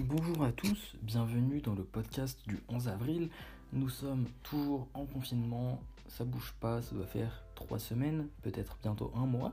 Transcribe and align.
Bonjour 0.00 0.42
à 0.42 0.50
tous, 0.50 0.96
bienvenue 1.02 1.60
dans 1.60 1.76
le 1.76 1.84
podcast 1.84 2.40
du 2.48 2.58
11 2.68 2.88
avril. 2.88 3.30
Nous 3.72 3.88
sommes 3.88 4.26
toujours 4.42 4.88
en 4.92 5.06
confinement, 5.06 5.80
ça 6.08 6.24
bouge 6.24 6.52
pas, 6.58 6.82
ça 6.82 6.96
doit 6.96 7.06
faire 7.06 7.44
trois 7.54 7.78
semaines, 7.78 8.26
peut-être 8.42 8.76
bientôt 8.82 9.12
un 9.14 9.24
mois. 9.24 9.52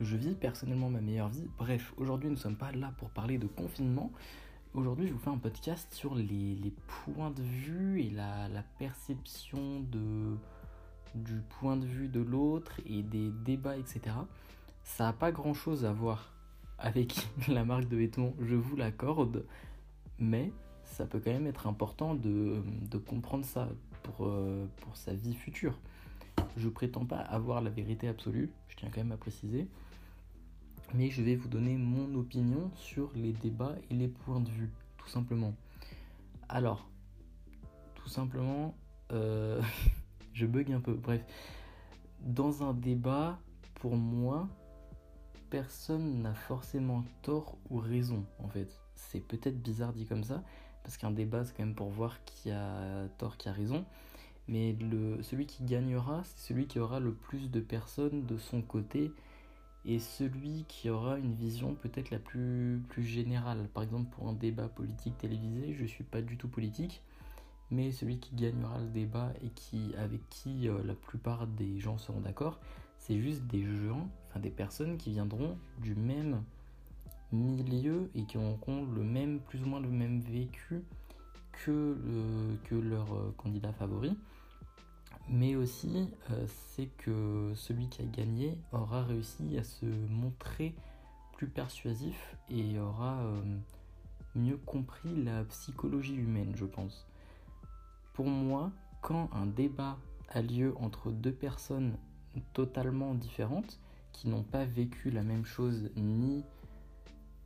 Je 0.00 0.16
vis 0.16 0.34
personnellement 0.34 0.88
ma 0.88 1.02
meilleure 1.02 1.28
vie. 1.28 1.46
Bref, 1.58 1.92
aujourd'hui 1.98 2.30
nous 2.30 2.36
ne 2.36 2.40
sommes 2.40 2.56
pas 2.56 2.72
là 2.72 2.94
pour 2.96 3.10
parler 3.10 3.36
de 3.36 3.46
confinement. 3.46 4.10
Aujourd'hui 4.72 5.06
je 5.06 5.12
vous 5.12 5.18
fais 5.18 5.28
un 5.28 5.36
podcast 5.36 5.92
sur 5.92 6.14
les, 6.14 6.72
points 7.04 7.30
de 7.30 7.42
vue 7.42 8.00
et 8.00 8.08
la, 8.08 8.48
perception 8.78 9.80
du 11.14 11.40
point 11.60 11.76
de 11.76 11.84
vue 11.84 12.08
de 12.08 12.20
l'autre 12.20 12.80
et 12.86 13.02
des 13.02 13.30
débats, 13.30 13.76
etc. 13.76 14.00
Ça 14.84 15.04
n'a 15.04 15.12
pas 15.12 15.32
grand 15.32 15.52
chose 15.52 15.84
à 15.84 15.92
voir 15.92 16.32
avec 16.80 17.28
la 17.48 17.64
marque 17.64 17.88
de 17.88 17.96
vêtements, 17.96 18.34
je 18.40 18.54
vous 18.54 18.76
l'accorde, 18.76 19.44
mais 20.18 20.52
ça 20.84 21.06
peut 21.06 21.20
quand 21.20 21.30
même 21.30 21.46
être 21.46 21.66
important 21.66 22.14
de, 22.14 22.62
comprendre 23.06 23.44
ça 23.44 23.68
pour, 24.02 24.26
euh, 24.26 24.66
pour 24.80 24.96
sa 24.96 25.14
vie 25.14 25.34
future. 25.34 25.78
Je 26.56 26.68
prétends 26.68 27.04
pas 27.04 27.18
avoir 27.18 27.60
la 27.60 27.70
vérité 27.70 28.08
absolue, 28.08 28.50
je 28.68 28.76
tiens 28.76 28.88
quand 28.92 29.00
même 29.00 29.12
à 29.12 29.16
préciser, 29.16 29.68
mais 30.94 31.10
je 31.10 31.22
vais 31.22 31.36
vous 31.36 31.48
donner 31.48 31.76
mon 31.76 32.14
opinion 32.18 32.70
sur 32.74 33.10
les 33.14 33.32
débats 33.32 33.76
et 33.90 33.94
les 33.94 34.08
points 34.08 34.40
de 34.40 34.50
vue, 34.50 34.70
tout 34.96 35.08
simplement. 35.08 35.54
Alors, 36.48 36.88
tout 37.94 38.08
simplement, 38.08 38.74
euh, 39.12 39.60
je 40.32 40.46
bug 40.46 40.72
un 40.72 40.80
peu, 40.80 40.94
bref. 40.94 41.22
Dans 42.20 42.62
un 42.62 42.74
débat, 42.74 43.38
pour 43.74 43.96
moi, 43.96 44.48
personne 45.50 46.22
n'a 46.22 46.34
forcément 46.34 47.04
tort 47.22 47.58
ou 47.68 47.78
raison 47.78 48.24
en 48.38 48.48
fait. 48.48 48.68
C'est 48.94 49.20
peut-être 49.20 49.60
bizarre 49.60 49.92
dit 49.92 50.06
comme 50.06 50.24
ça, 50.24 50.42
parce 50.82 50.96
qu'un 50.96 51.10
débat 51.10 51.44
c'est 51.44 51.56
quand 51.56 51.64
même 51.64 51.74
pour 51.74 51.90
voir 51.90 52.24
qui 52.24 52.50
a 52.50 53.08
tort, 53.18 53.36
qui 53.36 53.48
a 53.48 53.52
raison. 53.52 53.84
Mais 54.48 54.76
celui 55.22 55.46
qui 55.46 55.64
gagnera, 55.64 56.22
c'est 56.24 56.48
celui 56.48 56.66
qui 56.66 56.80
aura 56.80 56.98
le 56.98 57.14
plus 57.14 57.50
de 57.50 57.60
personnes 57.60 58.26
de 58.26 58.36
son 58.36 58.62
côté 58.62 59.12
et 59.84 59.98
celui 59.98 60.64
qui 60.68 60.90
aura 60.90 61.18
une 61.18 61.34
vision 61.34 61.74
peut-être 61.74 62.10
la 62.10 62.18
plus, 62.18 62.82
plus 62.88 63.04
générale. 63.04 63.68
Par 63.72 63.82
exemple, 63.82 64.10
pour 64.10 64.28
un 64.28 64.32
débat 64.32 64.68
politique 64.68 65.16
télévisé, 65.18 65.72
je 65.72 65.82
ne 65.82 65.88
suis 65.88 66.04
pas 66.04 66.20
du 66.20 66.36
tout 66.36 66.48
politique, 66.48 67.02
mais 67.70 67.92
celui 67.92 68.18
qui 68.18 68.34
gagnera 68.34 68.78
le 68.80 68.88
débat 68.88 69.32
et 69.42 69.50
qui, 69.50 69.94
avec 69.96 70.28
qui 70.28 70.68
euh, 70.68 70.82
la 70.84 70.94
plupart 70.94 71.46
des 71.46 71.78
gens 71.78 71.96
seront 71.96 72.20
d'accord, 72.20 72.58
c'est 72.98 73.20
juste 73.20 73.44
des 73.44 73.62
gens, 73.62 74.10
des 74.38 74.50
personnes 74.50 74.96
qui 74.96 75.10
viendront 75.10 75.58
du 75.78 75.94
même 75.94 76.42
milieu 77.32 78.10
et 78.14 78.24
qui 78.24 78.38
auront 78.38 78.84
le 78.84 79.02
même, 79.02 79.40
plus 79.40 79.62
ou 79.62 79.66
moins 79.66 79.80
le 79.80 79.90
même 79.90 80.20
vécu 80.20 80.82
que, 81.52 81.96
que 82.64 82.74
leur 82.74 83.12
euh, 83.14 83.34
candidat 83.36 83.72
favori. 83.72 84.16
Mais 85.28 85.54
aussi, 85.54 86.10
euh, 86.30 86.46
c'est 86.48 86.86
que 86.98 87.52
celui 87.54 87.88
qui 87.88 88.02
a 88.02 88.06
gagné 88.06 88.58
aura 88.72 89.04
réussi 89.04 89.56
à 89.58 89.64
se 89.64 89.86
montrer 89.86 90.74
plus 91.36 91.48
persuasif 91.48 92.36
et 92.48 92.78
aura 92.78 93.20
euh, 93.20 93.40
mieux 94.34 94.56
compris 94.56 95.14
la 95.22 95.44
psychologie 95.44 96.16
humaine, 96.16 96.52
je 96.56 96.64
pense. 96.64 97.06
Pour 98.12 98.26
moi, 98.26 98.72
quand 99.02 99.30
un 99.32 99.46
débat 99.46 99.98
a 100.30 100.42
lieu 100.42 100.74
entre 100.78 101.10
deux 101.10 101.32
personnes 101.32 101.96
totalement 102.52 103.14
différentes, 103.14 103.78
qui 104.12 104.28
n'ont 104.28 104.42
pas 104.42 104.64
vécu 104.64 105.10
la 105.10 105.22
même 105.22 105.44
chose, 105.44 105.90
ni, 105.96 106.44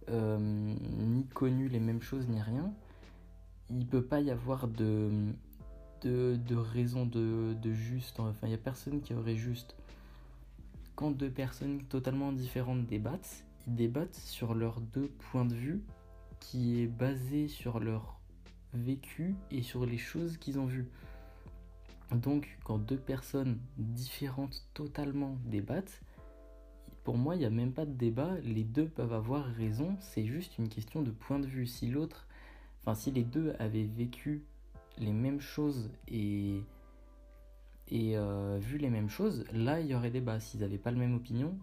euh, 0.08 0.38
ni 0.38 1.26
connu 1.26 1.68
les 1.68 1.80
mêmes 1.80 2.02
choses, 2.02 2.28
ni 2.28 2.40
rien, 2.40 2.72
il 3.70 3.78
ne 3.78 3.84
peut 3.84 4.04
pas 4.04 4.20
y 4.20 4.30
avoir 4.30 4.68
de, 4.68 5.10
de, 6.02 6.36
de 6.36 6.56
raison 6.56 7.06
de, 7.06 7.54
de 7.54 7.72
juste. 7.72 8.20
Enfin, 8.20 8.46
il 8.46 8.48
n'y 8.48 8.54
a 8.54 8.58
personne 8.58 9.00
qui 9.00 9.14
aurait 9.14 9.36
juste. 9.36 9.76
Quand 10.96 11.10
deux 11.10 11.30
personnes 11.30 11.82
totalement 11.84 12.32
différentes 12.32 12.86
débattent, 12.86 13.44
ils 13.66 13.74
débattent 13.74 14.14
sur 14.14 14.54
leurs 14.54 14.80
deux 14.80 15.08
points 15.08 15.44
de 15.44 15.54
vue 15.54 15.82
qui 16.40 16.82
est 16.82 16.86
basé 16.86 17.48
sur 17.48 17.80
leur 17.80 18.20
vécu 18.74 19.34
et 19.50 19.62
sur 19.62 19.86
les 19.86 19.98
choses 19.98 20.36
qu'ils 20.36 20.58
ont 20.58 20.66
vues. 20.66 20.88
Donc, 22.12 22.58
quand 22.64 22.78
deux 22.78 22.98
personnes 22.98 23.58
différentes 23.78 24.68
totalement 24.74 25.36
débattent, 25.46 26.02
pour 27.04 27.18
moi, 27.18 27.36
il 27.36 27.40
n'y 27.40 27.44
a 27.44 27.50
même 27.50 27.72
pas 27.72 27.84
de 27.84 27.92
débat. 27.92 28.32
Les 28.42 28.64
deux 28.64 28.86
peuvent 28.88 29.12
avoir 29.12 29.44
raison. 29.44 29.96
C'est 30.00 30.24
juste 30.24 30.58
une 30.58 30.70
question 30.70 31.02
de 31.02 31.10
point 31.10 31.38
de 31.38 31.46
vue. 31.46 31.66
Si 31.66 31.86
l'autre, 31.86 32.26
enfin, 32.80 32.94
si 32.94 33.10
les 33.12 33.24
deux 33.24 33.54
avaient 33.58 33.84
vécu 33.84 34.42
les 34.98 35.12
mêmes 35.12 35.40
choses 35.40 35.90
et, 36.08 36.62
euh, 37.92 38.58
vu 38.58 38.78
les 38.78 38.88
mêmes 38.88 39.10
choses, 39.10 39.44
là, 39.52 39.80
il 39.80 39.88
y 39.88 39.94
aurait 39.94 40.10
débat. 40.10 40.40
S'ils 40.40 40.60
n'avaient 40.60 40.78
pas 40.78 40.90
la 40.90 40.98
même 40.98 41.14
opinion, 41.14 41.58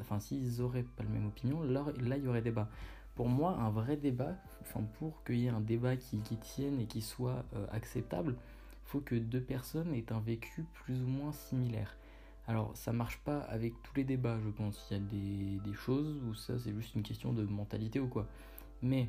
enfin, 0.00 0.18
s'ils 0.18 0.58
n'auraient 0.58 0.82
pas 0.82 1.04
la 1.04 1.10
même 1.10 1.26
opinion, 1.26 1.62
là, 1.62 1.84
là, 2.00 2.16
il 2.16 2.24
y 2.24 2.28
aurait 2.28 2.42
débat. 2.42 2.68
Pour 3.14 3.28
moi, 3.28 3.56
un 3.56 3.70
vrai 3.70 3.96
débat, 3.96 4.34
enfin, 4.60 4.82
pour 4.98 5.22
qu'il 5.22 5.38
y 5.38 5.46
ait 5.46 5.50
un 5.50 5.60
débat 5.60 5.96
qui, 5.96 6.18
tienne 6.18 6.80
et 6.80 6.86
qui 6.86 7.00
soit 7.00 7.44
euh, 7.54 7.64
acceptable, 7.70 8.34
faut 8.84 9.00
que 9.00 9.14
deux 9.14 9.40
personnes 9.40 9.94
aient 9.94 10.12
un 10.12 10.18
vécu 10.18 10.64
plus 10.72 11.00
ou 11.00 11.06
moins 11.06 11.30
similaire. 11.30 11.96
Alors 12.46 12.76
ça 12.76 12.92
marche 12.92 13.18
pas 13.24 13.40
avec 13.40 13.72
tous 13.82 13.94
les 13.96 14.04
débats, 14.04 14.38
je 14.44 14.50
pense. 14.50 14.86
Il 14.90 14.96
y 14.96 15.56
a 15.56 15.60
des, 15.60 15.74
choses 15.74 16.20
où 16.28 16.34
ça 16.34 16.58
c'est 16.58 16.74
juste 16.74 16.94
une 16.94 17.02
question 17.02 17.32
de 17.32 17.44
mentalité 17.44 18.00
ou 18.00 18.08
quoi. 18.08 18.26
Mais 18.82 19.08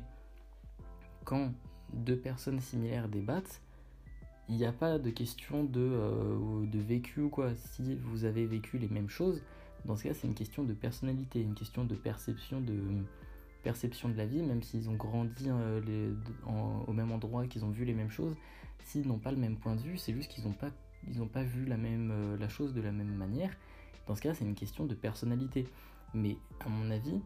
quand 1.24 1.52
deux 1.92 2.16
personnes 2.16 2.60
similaires 2.60 3.08
débattent, 3.08 3.60
il 4.48 4.56
n'y 4.56 4.64
a 4.64 4.72
pas 4.72 4.98
de 4.98 5.10
question 5.10 5.64
de, 5.64 5.80
euh, 5.80 6.66
de 6.66 6.78
vécu 6.78 7.20
ou 7.22 7.28
quoi. 7.28 7.54
Si 7.54 7.96
vous 7.96 8.24
avez 8.24 8.46
vécu 8.46 8.78
les 8.78 8.88
mêmes 8.88 9.08
choses, 9.08 9.42
dans 9.84 9.96
ce 9.96 10.04
cas 10.04 10.14
c'est 10.14 10.26
une 10.26 10.34
question 10.34 10.64
de 10.64 10.72
personnalité, 10.72 11.42
une 11.42 11.54
question 11.54 11.84
de 11.84 11.94
perception 11.94 12.60
de, 12.60 12.74
perception 13.66 14.08
de 14.08 14.16
la 14.16 14.26
vie, 14.26 14.42
même 14.42 14.62
s'ils 14.62 14.88
ont 14.88 14.94
grandi 14.94 15.48
euh, 15.48 16.14
au 16.86 16.92
même 16.92 17.10
endroit, 17.10 17.48
qu'ils 17.48 17.64
ont 17.64 17.70
vu 17.70 17.84
les 17.84 17.94
mêmes 17.94 18.10
choses, 18.10 18.36
s'ils 18.84 19.08
n'ont 19.08 19.18
pas 19.18 19.32
le 19.32 19.38
même 19.38 19.56
point 19.56 19.74
de 19.74 19.80
vue, 19.80 19.98
c'est 19.98 20.12
juste 20.12 20.30
qu'ils 20.30 20.44
n'ont 20.44 20.52
pas, 20.52 20.70
ils 21.08 21.26
pas 21.28 21.42
vu 21.42 21.64
la, 21.64 21.76
même, 21.76 22.10
euh, 22.12 22.36
la 22.38 22.48
chose 22.48 22.74
de 22.74 22.80
la 22.80 22.92
même 22.92 23.14
manière. 23.14 23.50
Dans 24.06 24.14
ce 24.14 24.20
cas, 24.20 24.34
c'est 24.34 24.44
une 24.44 24.54
question 24.54 24.84
de 24.84 24.94
personnalité. 24.94 25.66
Mais 26.14 26.36
à 26.60 26.68
mon 26.68 26.90
avis, 26.90 27.20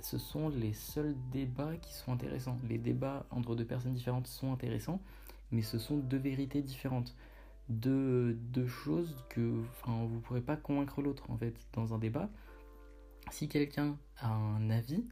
ce 0.00 0.18
sont 0.18 0.48
les 0.48 0.72
seuls 0.72 1.14
débats 1.32 1.76
qui 1.76 1.92
sont 1.92 2.12
intéressants. 2.12 2.58
Les 2.68 2.78
débats 2.78 3.26
entre 3.30 3.54
deux 3.54 3.64
personnes 3.64 3.94
différentes 3.94 4.26
sont 4.26 4.52
intéressants, 4.52 5.00
mais 5.50 5.62
ce 5.62 5.78
sont 5.78 5.98
deux 5.98 6.18
vérités 6.18 6.62
différentes. 6.62 7.14
Deux, 7.68 8.34
deux 8.34 8.66
choses 8.66 9.16
que 9.28 9.62
enfin, 9.70 10.04
vous 10.06 10.16
ne 10.16 10.20
pourrez 10.20 10.40
pas 10.40 10.56
convaincre 10.56 11.02
l'autre 11.02 11.30
en 11.30 11.36
fait 11.36 11.54
dans 11.72 11.94
un 11.94 11.98
débat. 11.98 12.28
Si 13.30 13.48
quelqu'un 13.48 13.96
a 14.18 14.32
un 14.32 14.70
avis, 14.70 15.04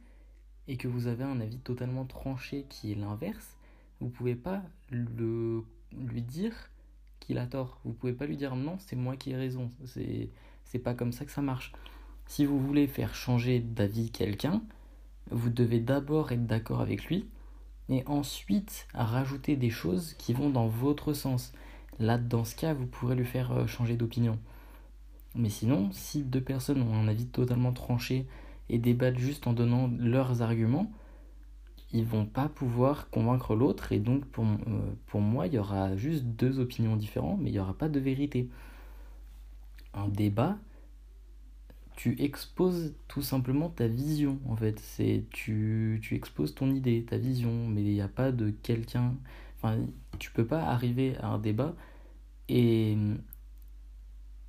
et 0.69 0.77
que 0.77 0.87
vous 0.87 1.07
avez 1.07 1.23
un 1.23 1.41
avis 1.41 1.57
totalement 1.57 2.05
tranché 2.05 2.65
qui 2.69 2.91
est 2.91 2.95
l'inverse, 2.95 3.57
vous 3.99 4.09
pouvez 4.09 4.35
pas 4.35 4.61
le, 4.91 5.63
lui 5.91 6.21
dire 6.21 6.53
qu'il 7.19 7.37
a 7.37 7.45
tort. 7.45 7.79
Vous 7.85 7.93
pouvez 7.93 8.13
pas 8.13 8.25
lui 8.25 8.37
dire 8.37 8.55
non, 8.55 8.77
c'est 8.79 8.95
moi 8.95 9.15
qui 9.15 9.31
ai 9.31 9.35
raison. 9.35 9.69
C'est, 9.85 10.29
c'est 10.65 10.79
pas 10.79 10.93
comme 10.93 11.11
ça 11.11 11.25
que 11.25 11.31
ça 11.31 11.41
marche. 11.41 11.71
Si 12.25 12.45
vous 12.45 12.59
voulez 12.59 12.87
faire 12.87 13.15
changer 13.15 13.59
d'avis 13.59 14.11
quelqu'un, 14.11 14.61
vous 15.31 15.49
devez 15.49 15.79
d'abord 15.79 16.31
être 16.31 16.45
d'accord 16.45 16.81
avec 16.81 17.05
lui 17.05 17.27
et 17.89 18.03
ensuite 18.05 18.87
rajouter 18.93 19.55
des 19.55 19.69
choses 19.69 20.13
qui 20.13 20.33
vont 20.33 20.49
dans 20.49 20.67
votre 20.67 21.13
sens. 21.13 21.53
Là, 21.99 22.17
dans 22.17 22.45
ce 22.45 22.55
cas, 22.55 22.73
vous 22.73 22.85
pourrez 22.85 23.15
lui 23.15 23.25
faire 23.25 23.51
euh, 23.51 23.67
changer 23.67 23.97
d'opinion. 23.97 24.37
Mais 25.35 25.49
sinon, 25.49 25.89
si 25.91 26.23
deux 26.23 26.41
personnes 26.41 26.81
ont 26.81 26.93
un 26.93 27.07
avis 27.07 27.25
totalement 27.25 27.73
tranché 27.73 28.25
et 28.69 28.77
débattent 28.77 29.17
juste 29.17 29.47
en 29.47 29.53
donnant 29.53 29.89
leurs 29.99 30.41
arguments, 30.41 30.91
ils 31.91 32.05
vont 32.05 32.25
pas 32.25 32.49
pouvoir 32.49 33.09
convaincre 33.09 33.55
l'autre 33.55 33.91
et 33.91 33.99
donc 33.99 34.25
pour, 34.25 34.45
euh, 34.45 34.93
pour 35.07 35.21
moi 35.21 35.47
il 35.47 35.53
y 35.53 35.57
aura 35.57 35.95
juste 35.95 36.23
deux 36.25 36.59
opinions 36.59 36.95
différentes 36.95 37.39
mais 37.41 37.49
il 37.49 37.53
n'y 37.53 37.59
aura 37.59 37.73
pas 37.77 37.89
de 37.89 37.99
vérité. 37.99 38.49
Un 39.93 40.07
débat, 40.07 40.57
tu 41.95 42.21
exposes 42.21 42.93
tout 43.07 43.21
simplement 43.21 43.69
ta 43.69 43.87
vision 43.87 44.39
en 44.47 44.55
fait, 44.55 44.79
c'est 44.79 45.25
tu, 45.31 45.99
tu 46.01 46.15
exposes 46.15 46.55
ton 46.55 46.71
idée, 46.73 47.03
ta 47.05 47.17
vision, 47.17 47.67
mais 47.67 47.81
il 47.81 47.93
n'y 47.93 48.01
a 48.01 48.07
pas 48.07 48.31
de 48.31 48.51
quelqu'un, 48.51 49.15
enfin 49.57 49.77
tu 50.19 50.31
peux 50.31 50.45
pas 50.45 50.63
arriver 50.63 51.17
à 51.17 51.27
un 51.29 51.39
débat 51.39 51.75
et 52.49 52.97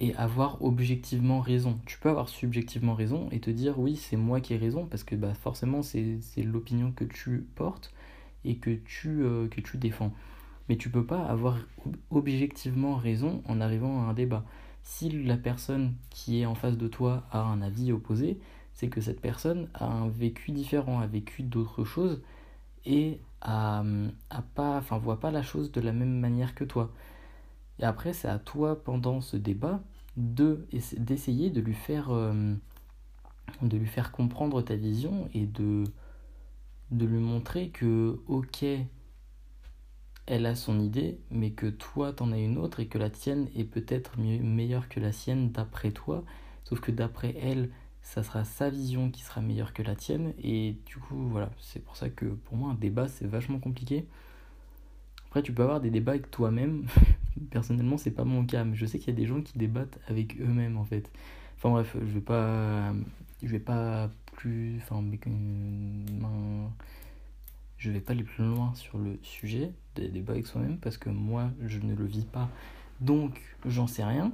et 0.00 0.14
avoir 0.16 0.62
objectivement 0.62 1.40
raison. 1.40 1.78
Tu 1.84 1.98
peux 1.98 2.08
avoir 2.08 2.28
subjectivement 2.28 2.94
raison 2.94 3.28
et 3.30 3.38
te 3.38 3.50
dire 3.50 3.78
oui, 3.78 3.96
c'est 3.96 4.16
moi 4.16 4.40
qui 4.40 4.54
ai 4.54 4.56
raison 4.56 4.86
parce 4.86 5.04
que 5.04 5.14
bah, 5.14 5.34
forcément 5.34 5.82
c'est 5.82 6.18
l'opinion 6.38 6.90
que 6.90 7.04
tu 7.04 7.46
portes 7.54 7.92
et 8.44 8.56
que 8.56 8.70
tu, 8.70 9.22
euh, 9.22 9.46
que 9.48 9.60
tu 9.60 9.76
défends. 9.76 10.12
Mais 10.68 10.76
tu 10.76 10.88
peux 10.88 11.04
pas 11.04 11.22
avoir 11.24 11.58
objectivement 12.10 12.96
raison 12.96 13.42
en 13.46 13.60
arrivant 13.60 14.02
à 14.02 14.10
un 14.10 14.14
débat. 14.14 14.44
Si 14.82 15.10
la 15.10 15.36
personne 15.36 15.94
qui 16.08 16.40
est 16.40 16.46
en 16.46 16.54
face 16.54 16.78
de 16.78 16.88
toi 16.88 17.24
a 17.30 17.40
un 17.40 17.60
avis 17.60 17.92
opposé, 17.92 18.38
c'est 18.72 18.88
que 18.88 19.02
cette 19.02 19.20
personne 19.20 19.68
a 19.74 19.84
un 19.84 20.08
vécu 20.08 20.52
différent, 20.52 21.00
a 21.00 21.06
vécu 21.06 21.42
d'autres 21.42 21.84
choses 21.84 22.22
et 22.86 23.20
à 23.42 23.82
pas, 24.54 24.78
enfin, 24.78 24.98
voit 24.98 25.20
pas 25.20 25.30
la 25.30 25.42
chose 25.42 25.72
de 25.72 25.80
la 25.80 25.92
même 25.92 26.18
manière 26.18 26.54
que 26.54 26.64
toi. 26.64 26.90
Et 27.80 27.84
après, 27.84 28.12
c'est 28.12 28.28
à 28.28 28.38
toi, 28.38 28.82
pendant 28.82 29.20
ce 29.20 29.36
débat, 29.36 29.80
de, 30.16 30.66
d'essayer 30.98 31.50
de 31.50 31.60
lui 31.60 31.74
faire 31.74 32.10
euh, 32.10 32.54
de 33.62 33.76
lui 33.76 33.86
faire 33.86 34.12
comprendre 34.12 34.62
ta 34.62 34.76
vision 34.76 35.28
et 35.34 35.46
de, 35.46 35.84
de 36.90 37.06
lui 37.06 37.18
montrer 37.18 37.70
que, 37.70 38.20
ok, 38.28 38.64
elle 40.26 40.46
a 40.46 40.54
son 40.54 40.78
idée, 40.78 41.18
mais 41.30 41.50
que 41.50 41.66
toi, 41.66 42.12
t'en 42.12 42.32
as 42.32 42.38
une 42.38 42.58
autre 42.58 42.80
et 42.80 42.86
que 42.86 42.98
la 42.98 43.10
tienne 43.10 43.48
est 43.56 43.64
peut-être 43.64 44.18
meilleure 44.18 44.88
que 44.88 45.00
la 45.00 45.12
sienne 45.12 45.50
d'après 45.50 45.90
toi. 45.90 46.24
Sauf 46.64 46.80
que 46.80 46.92
d'après 46.92 47.34
elle, 47.40 47.70
ça 48.02 48.22
sera 48.22 48.44
sa 48.44 48.70
vision 48.70 49.10
qui 49.10 49.22
sera 49.22 49.40
meilleure 49.40 49.72
que 49.72 49.82
la 49.82 49.96
tienne. 49.96 50.32
Et 50.42 50.76
du 50.86 50.96
coup, 50.96 51.28
voilà, 51.28 51.50
c'est 51.58 51.82
pour 51.84 51.96
ça 51.96 52.08
que 52.10 52.26
pour 52.26 52.56
moi, 52.56 52.70
un 52.70 52.74
débat, 52.74 53.08
c'est 53.08 53.26
vachement 53.26 53.58
compliqué. 53.58 54.06
Après, 55.26 55.42
tu 55.42 55.52
peux 55.52 55.62
avoir 55.62 55.80
des 55.80 55.90
débats 55.90 56.12
avec 56.12 56.30
toi-même. 56.30 56.86
Personnellement, 57.50 57.96
c'est 57.96 58.10
pas 58.10 58.24
mon 58.24 58.44
cas, 58.44 58.64
mais 58.64 58.76
je 58.76 58.86
sais 58.86 58.98
qu'il 58.98 59.08
y 59.08 59.16
a 59.16 59.20
des 59.20 59.26
gens 59.26 59.40
qui 59.40 59.56
débattent 59.58 59.98
avec 60.08 60.40
eux-mêmes 60.40 60.76
en 60.76 60.84
fait. 60.84 61.10
Enfin 61.56 61.70
bref, 61.70 61.96
je 61.98 62.12
vais 62.12 62.20
pas 62.20 62.92
je 63.42 63.48
vais 63.48 63.58
pas 63.58 64.10
plus 64.32 64.76
enfin 64.78 65.02
je 67.78 67.90
vais 67.90 68.00
pas 68.00 68.12
aller 68.12 68.24
plus 68.24 68.44
loin 68.44 68.74
sur 68.74 68.98
le 68.98 69.18
sujet 69.22 69.72
des 69.94 70.08
débats 70.08 70.32
avec 70.32 70.46
soi-même 70.46 70.76
parce 70.78 70.98
que 70.98 71.08
moi 71.08 71.50
je 71.66 71.78
ne 71.78 71.94
le 71.94 72.04
vis 72.04 72.26
pas. 72.26 72.48
Donc 73.00 73.40
j'en 73.66 73.86
sais 73.86 74.04
rien. 74.04 74.32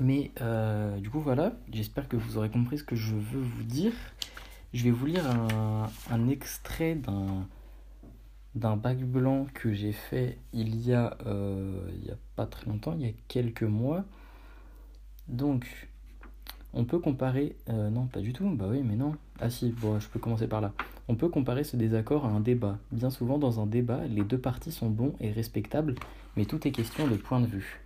Mais 0.00 0.32
euh, 0.40 0.98
du 0.98 1.10
coup 1.10 1.20
voilà. 1.20 1.52
J'espère 1.72 2.08
que 2.08 2.16
vous 2.16 2.38
aurez 2.38 2.50
compris 2.50 2.78
ce 2.78 2.84
que 2.84 2.96
je 2.96 3.14
veux 3.14 3.40
vous 3.42 3.62
dire. 3.62 3.92
Je 4.74 4.84
vais 4.84 4.90
vous 4.90 5.06
lire 5.06 5.30
un, 5.30 5.90
un 6.10 6.28
extrait 6.28 6.94
d'un 6.94 7.46
d'un 8.54 8.76
bac 8.76 8.98
blanc 8.98 9.46
que 9.54 9.72
j'ai 9.72 9.92
fait 9.92 10.38
il 10.52 10.86
y 10.86 10.92
a 10.92 11.16
euh, 11.26 11.88
il 11.94 12.06
y 12.06 12.10
a 12.10 12.16
pas 12.36 12.46
très 12.46 12.66
longtemps 12.66 12.92
il 12.92 13.06
y 13.06 13.08
a 13.08 13.12
quelques 13.28 13.62
mois 13.62 14.04
donc 15.28 15.88
on 16.74 16.84
peut 16.84 16.98
comparer. 16.98 17.56
Euh, 17.68 17.90
non, 17.90 18.06
pas 18.06 18.20
du 18.20 18.32
tout. 18.32 18.48
Bah 18.50 18.66
oui, 18.68 18.82
mais 18.82 18.96
non. 18.96 19.14
Ah 19.40 19.50
si, 19.50 19.70
bon, 19.70 20.00
je 20.00 20.08
peux 20.08 20.18
commencer 20.18 20.46
par 20.46 20.60
là. 20.60 20.72
On 21.08 21.16
peut 21.16 21.28
comparer 21.28 21.64
ce 21.64 21.76
désaccord 21.76 22.24
à 22.24 22.28
un 22.28 22.40
débat. 22.40 22.78
Bien 22.92 23.10
souvent, 23.10 23.38
dans 23.38 23.60
un 23.60 23.66
débat, 23.66 24.06
les 24.06 24.24
deux 24.24 24.38
parties 24.38 24.72
sont 24.72 24.88
bons 24.88 25.14
et 25.20 25.30
respectables, 25.30 25.96
mais 26.36 26.46
tout 26.46 26.66
est 26.66 26.70
question 26.70 27.06
de 27.06 27.16
point 27.16 27.40
de 27.40 27.46
vue. 27.46 27.80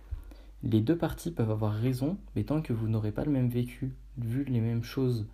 Les 0.63 0.81
deux 0.81 0.97
parties 0.97 1.31
peuvent 1.31 1.51
avoir 1.51 1.73
raison, 1.73 2.17
mais 2.35 2.43
tant 2.43 2.61
que 2.61 2.73
vous 2.73 2.87
n'aurez 2.87 3.11
pas 3.11 3.25
le 3.25 3.31
même 3.31 3.49
vécu, 3.49 3.91
vu 4.17 4.43
les 4.45 4.59
mêmes 4.59 4.83
choses, 4.83 5.27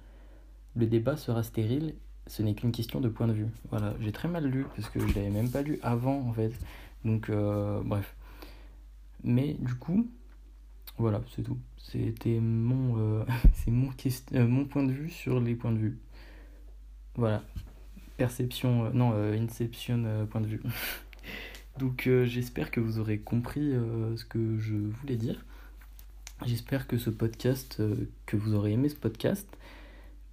le 0.76 0.88
débat 0.88 1.16
sera 1.16 1.44
stérile. 1.44 1.96
Ce 2.28 2.42
n'est 2.42 2.54
qu'une 2.54 2.72
question 2.72 3.02
de 3.02 3.10
point 3.10 3.28
de 3.28 3.34
vue. 3.34 3.48
Voilà, 3.70 3.94
j'ai 4.00 4.12
très 4.12 4.28
mal 4.28 4.46
lu 4.46 4.66
parce 4.75 4.90
que 4.90 5.00
je 5.00 5.08
l'avais 5.08 5.30
même 5.30 5.50
pas 5.50 5.62
lu 5.62 5.80
avant 5.81 6.20
en 6.20 6.34
fait. 6.34 6.54
Donc, 7.06 7.30
euh, 7.30 7.81
bref. 7.84 8.16
Mais 9.24 9.56
du 9.60 9.75
coup, 9.75 10.08
voilà, 10.98 11.22
c'est 11.36 11.44
tout. 11.44 11.58
C'était 11.78 12.40
mon, 12.40 12.98
euh, 12.98 13.25
c'est 13.54 13.72
mon, 13.72 13.90
euh, 14.34 14.48
mon 14.48 14.66
point 14.66 14.84
de 14.84 14.92
vue 14.92 15.10
sur 15.10 15.40
les 15.40 15.56
points 15.56 15.72
de 15.72 15.80
vue. 15.80 15.98
Voilà. 17.16 17.44
Perception, 18.18 18.92
non, 18.94 19.14
inception 19.34 20.28
point 20.30 20.42
de 20.42 20.48
vue. 20.48 20.62
Donc 21.80 22.08
j'espère 22.25 22.70
que 22.70 22.80
vous 22.80 23.00
aurez 23.00 23.18
compris 23.18 23.72
ce 24.16 24.24
que 24.24 24.60
je 24.60 24.75
voulais 24.75 25.16
dire. 25.16 25.44
J'espère 26.46 26.86
que 26.86 26.98
ce 26.98 27.10
podcast, 27.10 27.81
que 28.28 28.38
vous 28.38 28.54
aurez 28.54 28.74
aimé 28.74 28.90
ce 28.90 28.96
podcast, 28.96 29.48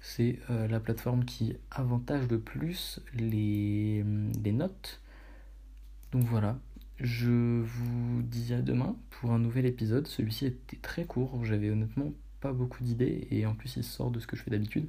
c'est 0.00 0.38
euh, 0.50 0.66
la 0.68 0.80
plateforme 0.80 1.24
qui 1.24 1.56
avantage 1.70 2.28
le 2.28 2.38
plus 2.38 3.00
les, 3.14 4.04
les 4.42 4.52
notes. 4.52 5.00
Donc 6.12 6.24
voilà, 6.24 6.58
je 6.98 7.60
vous 7.62 8.22
dis 8.22 8.52
à 8.54 8.62
demain 8.62 8.96
pour 9.10 9.32
un 9.32 9.38
nouvel 9.38 9.66
épisode. 9.66 10.06
Celui-ci 10.06 10.46
était 10.46 10.78
très 10.78 11.04
court, 11.04 11.44
j'avais 11.44 11.70
honnêtement 11.70 12.12
pas 12.40 12.52
beaucoup 12.52 12.82
d'idées 12.82 13.28
et 13.30 13.44
en 13.46 13.54
plus 13.54 13.76
il 13.76 13.84
sort 13.84 14.10
de 14.10 14.18
ce 14.18 14.26
que 14.26 14.36
je 14.36 14.42
fais 14.42 14.50
d'habitude. 14.50 14.88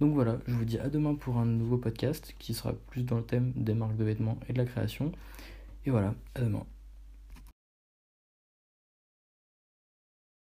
Donc 0.00 0.14
voilà, 0.14 0.38
je 0.46 0.54
vous 0.54 0.64
dis 0.64 0.78
à 0.78 0.88
demain 0.88 1.14
pour 1.14 1.38
un 1.38 1.46
nouveau 1.46 1.76
podcast 1.76 2.34
qui 2.38 2.54
sera 2.54 2.72
plus 2.72 3.02
dans 3.02 3.16
le 3.16 3.24
thème 3.24 3.52
des 3.56 3.74
marques 3.74 3.96
de 3.96 4.04
vêtements 4.04 4.38
et 4.48 4.52
de 4.52 4.58
la 4.58 4.64
création. 4.64 5.12
Et 5.86 5.90
voilà, 5.90 6.14
à 6.34 6.40
demain. 6.40 6.64